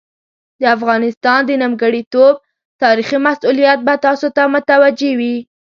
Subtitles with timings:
[0.61, 2.35] د افغانستان د نیمګړتوب
[2.83, 5.35] تاریخي مسوولیت به تاسو ته متوجه وي.